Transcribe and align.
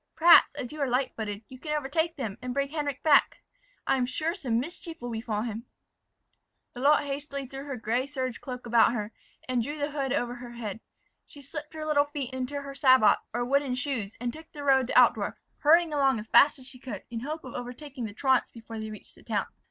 Perhaps, 0.15 0.55
as 0.55 0.71
you 0.71 0.81
are 0.81 0.87
light 0.89 1.15
footed, 1.15 1.43
you 1.47 1.59
can 1.59 1.77
overtake 1.77 2.15
them, 2.15 2.39
and 2.41 2.55
bring 2.55 2.69
Henric 2.69 3.03
back. 3.03 3.43
I 3.85 3.97
am 3.97 4.07
sure, 4.07 4.33
some 4.33 4.59
mischief 4.59 4.99
will 4.99 5.11
befall 5.11 5.43
him." 5.43 5.67
Lalotte 6.75 7.05
hastily 7.05 7.45
threw 7.45 7.65
her 7.65 7.77
gray 7.77 8.07
serge 8.07 8.41
cloak 8.41 8.65
about 8.65 8.93
her, 8.93 9.11
and 9.47 9.61
drew 9.61 9.77
the 9.77 9.91
hood 9.91 10.11
over 10.11 10.33
her 10.37 10.53
head. 10.53 10.79
She 11.23 11.39
slipped 11.43 11.75
her 11.75 11.85
little 11.85 12.05
feet 12.05 12.33
into 12.33 12.63
her 12.63 12.73
sabots, 12.73 13.21
or 13.31 13.45
wooden 13.45 13.75
shoes, 13.75 14.17
and 14.19 14.33
took 14.33 14.51
the 14.53 14.63
road 14.63 14.87
to 14.87 14.97
Altdorf, 14.99 15.35
hurrying 15.59 15.93
along 15.93 16.17
as 16.17 16.25
fast 16.27 16.57
as 16.57 16.65
she 16.65 16.79
could, 16.79 17.03
in 17.11 17.19
hope 17.19 17.43
of 17.43 17.53
overtaking 17.53 18.05
the 18.05 18.13
truants 18.15 18.49
before 18.49 18.79
they 18.79 18.89
reached 18.89 19.13
the 19.13 19.21
town. 19.21 19.45